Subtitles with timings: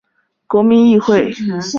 [0.47, 1.31] 国民议会。